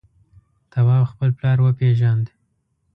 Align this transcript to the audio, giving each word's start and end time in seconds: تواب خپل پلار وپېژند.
تواب 0.71 1.03
خپل 1.11 1.29
پلار 1.37 1.57
وپېژند. 1.61 2.25